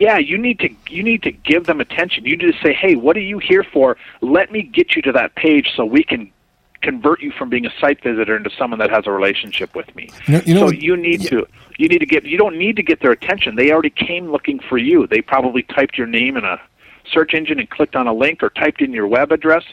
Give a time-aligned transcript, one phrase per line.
[0.00, 2.24] yeah, you need to you need to give them attention.
[2.24, 3.98] You need to say, "Hey, what are you here for?
[4.22, 6.32] Let me get you to that page so we can
[6.80, 10.08] convert you from being a site visitor into someone that has a relationship with me."
[10.26, 11.30] You know, you know so you need yeah.
[11.30, 13.56] to you need to get you don't need to get their attention.
[13.56, 15.06] They already came looking for you.
[15.06, 16.58] They probably typed your name in a
[17.12, 19.64] search engine and clicked on a link or typed in your web address.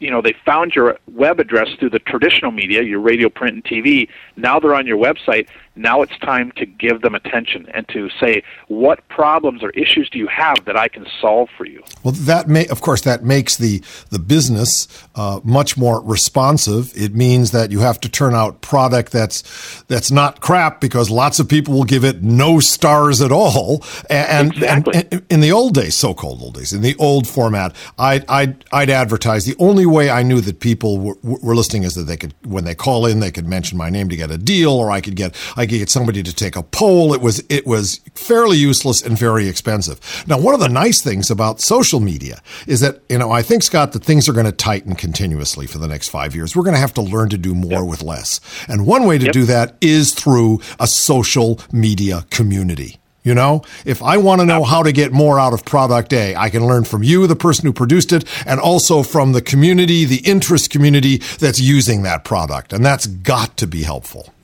[0.00, 3.64] You know, they found your web address through the traditional media, your radio, print, and
[3.64, 4.08] TV.
[4.36, 5.48] Now they're on your website.
[5.74, 10.18] Now it's time to give them attention and to say, what problems or issues do
[10.18, 11.82] you have that I can solve for you?
[12.02, 16.92] Well, that may, of course, that makes the the business uh, much more responsive.
[16.94, 21.40] It means that you have to turn out product that's that's not crap because lots
[21.40, 23.82] of people will give it no stars at all.
[24.10, 24.94] And, Exactly.
[24.94, 28.64] and, and in the old days, so-called old days, in the old format, I'd I'd,
[28.72, 29.46] I'd advertise.
[29.46, 32.64] The only way I knew that people were, were listening is that they could, when
[32.64, 35.16] they call in, they could mention my name to get a deal, or I could
[35.16, 37.12] get I could get somebody to take a poll.
[37.14, 40.00] It was it was fairly useless and very expensive.
[40.26, 43.62] Now, one of the nice things about social media is that you know I think
[43.62, 46.54] Scott that things are going to tighten continuously for the next five years.
[46.56, 49.24] We're going to have to learn to do more with less, and one way to
[49.26, 49.32] Yep.
[49.32, 52.98] do that is through a social media community.
[53.24, 56.34] You know, if I want to know how to get more out of product A,
[56.34, 60.04] I can learn from you, the person who produced it, and also from the community,
[60.04, 62.72] the interest community that's using that product.
[62.72, 64.34] And that's got to be helpful.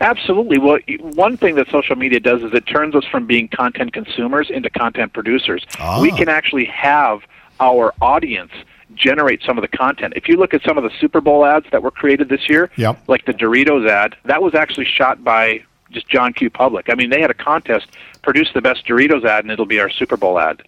[0.00, 0.58] Absolutely.
[0.58, 0.78] Well,
[1.14, 4.70] one thing that social media does is it turns us from being content consumers into
[4.70, 5.66] content producers.
[5.78, 6.00] Ah.
[6.00, 7.20] We can actually have
[7.60, 8.52] our audience
[8.94, 10.14] generate some of the content.
[10.16, 12.70] If you look at some of the Super Bowl ads that were created this year,
[12.76, 12.98] Yep.
[13.08, 16.50] like the Doritos ad, that was actually shot by just John Q.
[16.50, 16.88] Public.
[16.90, 17.88] I mean, they had a contest,
[18.22, 20.62] produce the best Doritos ad, and it'll be our Super Bowl ad.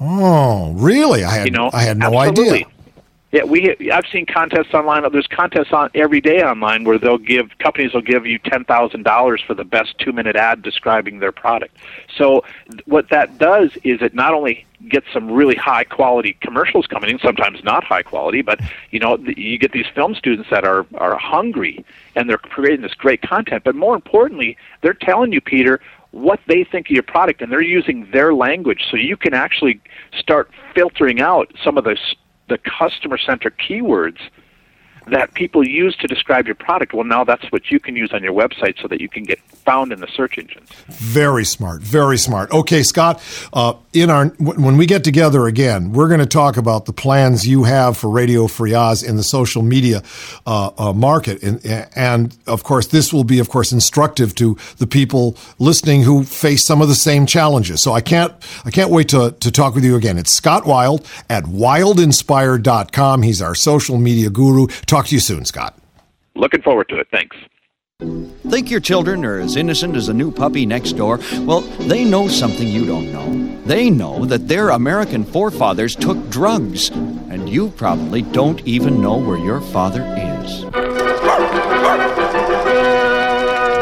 [0.00, 1.24] Oh, really?
[1.24, 2.64] I had, You know, I had no absolutely.
[2.64, 2.66] idea.
[3.32, 5.04] Yeah, we I've seen contests online.
[5.10, 9.02] There's contests on every day online where they'll give companies will give you ten thousand
[9.02, 11.76] dollars for the best two minute ad describing their product.
[12.16, 12.44] So
[12.84, 17.18] what that does is it not only gets some really high quality commercials coming in,
[17.18, 18.60] sometimes not high quality, but
[18.92, 21.84] you know you get these film students that are are hungry
[22.14, 23.64] and they're creating this great content.
[23.64, 25.80] But more importantly, they're telling you, Peter,
[26.12, 29.80] what they think of your product and they're using their language so you can actually
[30.16, 31.96] start filtering out some of the
[32.48, 34.18] the customer centric keywords
[35.06, 36.92] that people use to describe your product.
[36.92, 39.38] Well, now that's what you can use on your website so that you can get
[39.66, 40.68] found in the search engines.
[40.88, 41.82] Very smart.
[41.82, 42.50] Very smart.
[42.50, 43.22] Okay, Scott.
[43.52, 47.46] Uh, in our when we get together again, we're going to talk about the plans
[47.46, 50.02] you have for Radio Free Oz in the social media
[50.46, 51.64] uh, uh, market, and,
[51.94, 56.64] and of course, this will be, of course, instructive to the people listening who face
[56.64, 57.82] some of the same challenges.
[57.82, 58.32] So I can't
[58.64, 60.18] I can't wait to to talk with you again.
[60.18, 63.22] It's Scott Wild at wildinspired.com.
[63.22, 64.66] He's our social media guru.
[64.86, 65.78] Talk to you soon, Scott.
[66.34, 67.08] Looking forward to it.
[67.10, 67.36] Thanks.
[68.48, 71.18] Think your children are as innocent as a new puppy next door?
[71.40, 73.62] Well, they know something you don't know.
[73.64, 79.38] They know that their American forefathers took drugs, and you probably don't even know where
[79.38, 80.60] your father is.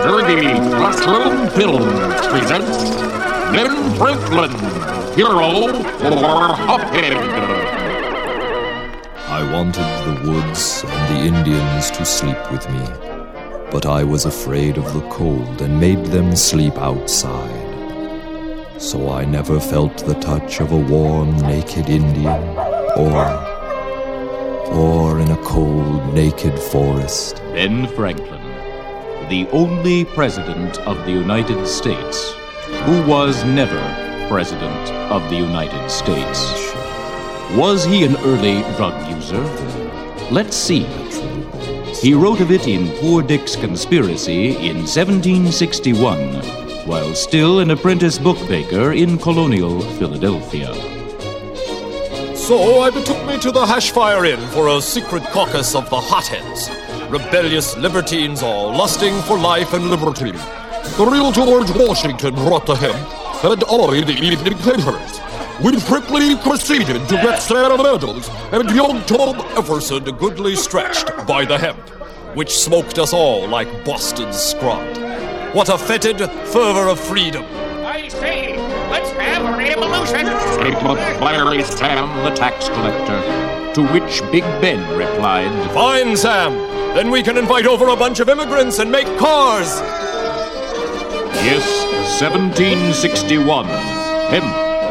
[0.05, 2.79] Dirty Classroom Films presents
[3.53, 4.51] Ben Franklin,
[5.15, 7.94] hero or Hophead.
[9.27, 12.87] I wanted the woods and the Indians to sleep with me,
[13.71, 17.73] but I was afraid of the cold and made them sleep outside.
[18.79, 22.43] So I never felt the touch of a warm, naked Indian,
[22.97, 23.25] or,
[24.71, 27.37] or in a cold, naked forest.
[27.55, 28.43] Ben Franklin,
[29.31, 32.35] the only president of the United States
[32.85, 33.81] who was never
[34.29, 36.74] president of the United States.
[37.57, 39.41] Was he an early drug user?
[40.33, 40.87] Let's see.
[42.03, 46.19] He wrote of it in Poor Dick's Conspiracy in 1761,
[46.85, 50.75] while still an apprentice bookmaker in colonial Philadelphia.
[52.37, 56.69] So I betook me to the Hashfire Inn for a secret caucus of the hotheads.
[57.09, 60.33] Rebellious libertines all lusting for life and liberty.
[60.33, 62.97] The real George Washington brought to him,
[63.45, 65.21] and I the evening papers.
[65.63, 71.57] We quickly proceeded to get Sarah Meadows and young Tom Everson goodly stretched by the
[71.57, 71.79] hemp,
[72.35, 75.55] which smoked us all like Boston scrod.
[75.55, 76.19] What a fetid
[76.49, 77.45] fervor of freedom!
[77.85, 78.57] I say,
[78.91, 80.27] let's have a revolution.
[80.55, 83.73] Statement Larry Sam the tax collector.
[83.75, 86.53] To which Big Ben replied, Fine, Sam.
[86.95, 89.81] Then we can invite over a bunch of immigrants and make cars.
[91.45, 93.67] Yes, 1761.
[93.67, 94.64] Hemp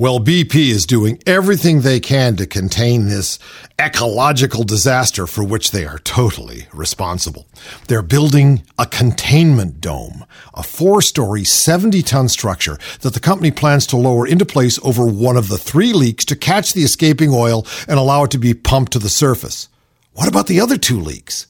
[0.00, 3.38] Well, BP is doing everything they can to contain this
[3.78, 7.46] ecological disaster for which they are totally responsible.
[7.86, 10.24] They're building a containment dome,
[10.54, 15.04] a four story, 70 ton structure that the company plans to lower into place over
[15.04, 18.54] one of the three leaks to catch the escaping oil and allow it to be
[18.54, 19.68] pumped to the surface.
[20.14, 21.46] What about the other two leaks?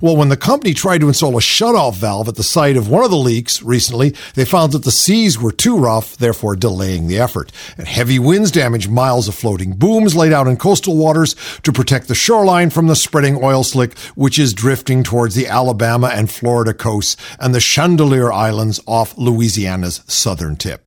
[0.00, 3.04] Well, when the company tried to install a shutoff valve at the site of one
[3.04, 7.18] of the leaks recently, they found that the seas were too rough, therefore delaying the
[7.18, 7.52] effort.
[7.76, 12.08] And heavy winds damaged miles of floating booms laid out in coastal waters to protect
[12.08, 16.74] the shoreline from the spreading oil slick, which is drifting towards the Alabama and Florida
[16.74, 20.84] coasts and the Chandeleur Islands off Louisiana's southern tip.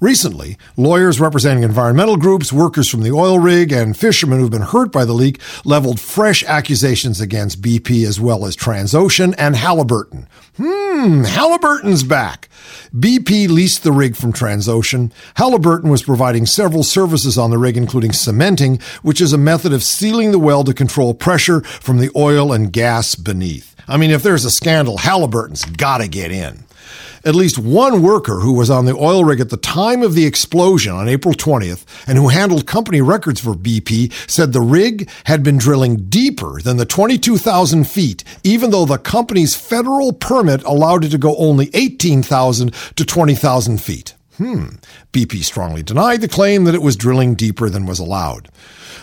[0.00, 4.90] Recently, lawyers representing environmental groups, workers from the oil rig, and fishermen who've been hurt
[4.90, 10.26] by the leak leveled fresh accusations against BP as well as Transocean and Halliburton.
[10.56, 12.48] Hmm, Halliburton's back.
[12.94, 15.12] BP leased the rig from Transocean.
[15.34, 19.82] Halliburton was providing several services on the rig, including cementing, which is a method of
[19.82, 23.76] sealing the well to control pressure from the oil and gas beneath.
[23.86, 26.64] I mean, if there's a scandal, Halliburton's gotta get in.
[27.22, 30.24] At least one worker who was on the oil rig at the time of the
[30.24, 35.42] explosion on April 20th and who handled company records for BP said the rig had
[35.42, 41.10] been drilling deeper than the 22,000 feet, even though the company's federal permit allowed it
[41.10, 44.14] to go only 18,000 to 20,000 feet.
[44.40, 44.76] Hmm.
[45.12, 48.48] BP strongly denied the claim that it was drilling deeper than was allowed.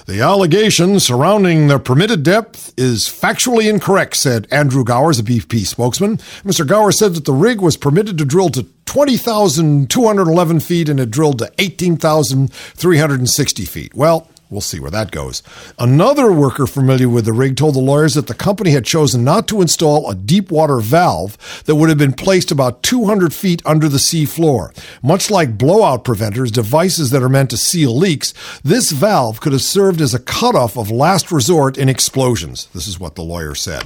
[0.07, 6.17] The allegation surrounding the permitted depth is factually incorrect, said Andrew Gowers, a BP spokesman.
[6.43, 6.65] Mr.
[6.65, 11.37] Gowers said that the rig was permitted to drill to 20,211 feet and it drilled
[11.37, 13.93] to 18,360 feet.
[13.93, 15.44] Well, We'll see where that goes.
[15.77, 19.45] Another worker familiar with the rig told the lawyers that the company had chosen not
[19.49, 23.89] to install a deep water valve that would have been placed about 200 feet under
[23.89, 24.73] the sea floor.
[25.03, 28.33] Much like blowout preventers, devices that are meant to seal leaks,
[28.63, 32.67] this valve could have served as a cutoff of last resort in explosions.
[32.67, 33.85] This is what the lawyer said.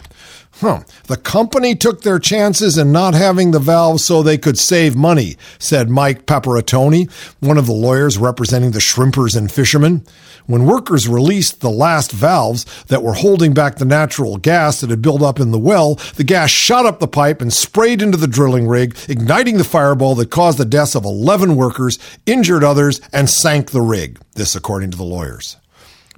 [0.60, 0.82] Huh.
[1.08, 5.38] The company took their chances in not having the valve so they could save money,
[5.58, 7.10] said Mike Papantonio,
[7.40, 10.04] one of the lawyers representing the shrimpers and fishermen.
[10.46, 15.02] When workers released the last valves that were holding back the natural gas that had
[15.02, 18.28] built up in the well, the gas shot up the pipe and sprayed into the
[18.28, 23.30] drilling rig, igniting the fireball that caused the deaths of 11 workers, injured others, and
[23.30, 24.20] sank the rig.
[24.34, 25.58] This, according to the lawyers.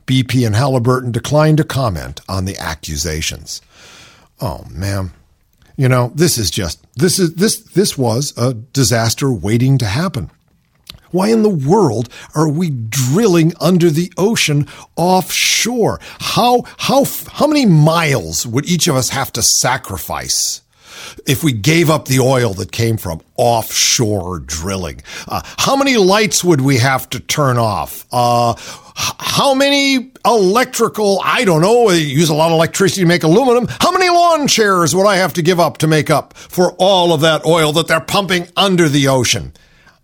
[0.06, 3.62] BP and Halliburton declined to comment on the accusations.
[4.44, 5.12] Oh, man.
[5.78, 10.30] You know, this is just this is this this was a disaster waiting to happen.
[11.12, 14.68] Why in the world are we drilling under the ocean
[14.98, 16.02] offshore?
[16.20, 20.62] How how how many miles would each of us have to sacrifice
[21.26, 25.02] if we gave up the oil that came from offshore drilling?
[25.28, 28.06] Uh, how many lights would we have to turn off?
[28.12, 28.56] Uh,
[28.96, 33.68] how many electrical, I don't know, use a lot of electricity to make aluminum.
[33.80, 37.14] How many lawn chairs would I have to give up to make up for all
[37.14, 39.54] of that oil that they're pumping under the ocean?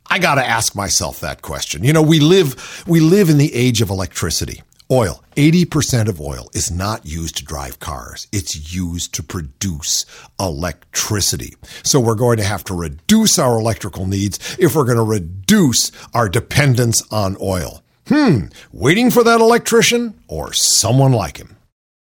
[0.09, 1.83] I got to ask myself that question.
[1.83, 4.63] You know, we live, we live in the age of electricity.
[4.91, 8.27] Oil, 80% of oil is not used to drive cars.
[8.31, 10.03] It's used to produce
[10.39, 11.53] electricity.
[11.83, 15.91] So we're going to have to reduce our electrical needs if we're going to reduce
[16.15, 17.83] our dependence on oil.
[18.07, 21.55] Hmm, waiting for that electrician or someone like him.